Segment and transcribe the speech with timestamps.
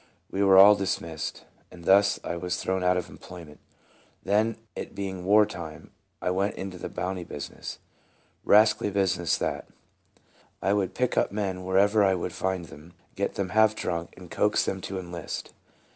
[0.31, 3.59] We were all dismissed, and thus I was thrown out of employment.
[4.23, 5.91] Then, it being war time,
[6.23, 7.77] I went into the bounty business.
[8.43, 9.67] Rascally business, that.
[10.59, 14.31] I would pick men up wherever I could find them, get them half drunk, and
[14.31, 15.53] coax them to enlist.